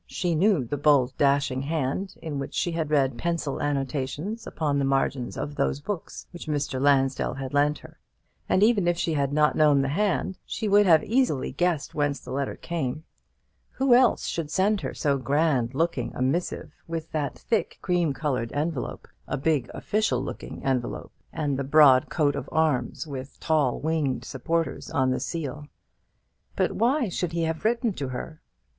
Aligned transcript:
She 0.07 0.33
knew 0.33 0.65
the 0.65 0.79
bold 0.79 1.15
dashing 1.15 1.61
hand, 1.61 2.15
in 2.23 2.39
which 2.39 2.55
she 2.55 2.71
had 2.71 2.89
read 2.89 3.19
pencil 3.19 3.61
annotations 3.61 4.47
upon 4.47 4.79
the 4.79 4.83
margins 4.83 5.37
of 5.37 5.53
those 5.53 5.79
books 5.79 6.25
which 6.31 6.47
Mr. 6.47 6.81
Lansdell 6.81 7.35
had 7.35 7.53
lent 7.53 7.77
her. 7.77 7.99
And 8.49 8.63
even 8.63 8.87
if 8.87 8.97
she 8.97 9.13
had 9.13 9.31
not 9.31 9.55
known 9.55 9.83
the 9.83 9.89
hand, 9.89 10.39
she 10.43 10.67
would 10.67 10.87
have 10.87 11.03
easily 11.03 11.51
guessed 11.51 11.93
whence 11.93 12.19
the 12.19 12.31
letter 12.31 12.55
came. 12.55 13.03
Who 13.73 13.93
else 13.93 14.25
should 14.25 14.49
send 14.49 14.81
her 14.81 14.95
so 14.95 15.19
grand 15.19 15.75
looking 15.75 16.15
a 16.15 16.21
missive, 16.23 16.71
with 16.87 17.11
that 17.11 17.37
thick 17.37 17.77
cream 17.83 18.11
coloured 18.11 18.51
envelope 18.53 19.07
(a 19.27 19.37
big 19.37 19.69
official 19.71 20.19
looking 20.23 20.63
envelope), 20.65 21.11
and 21.31 21.59
the 21.59 21.63
broad 21.63 22.09
coat 22.09 22.35
of 22.35 22.49
arms 22.51 23.05
with 23.05 23.39
tall 23.39 23.79
winged 23.79 24.25
supporters 24.25 24.89
on 24.89 25.11
the 25.11 25.19
seal? 25.19 25.67
But 26.55 26.71
why 26.71 27.07
should 27.09 27.33
he 27.33 27.43
have 27.43 27.63
written 27.63 27.93
to 27.93 28.07
her? 28.07 28.41